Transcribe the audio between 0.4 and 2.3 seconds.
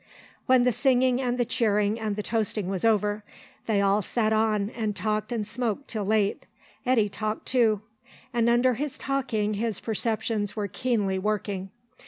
When the singing and the cheering and the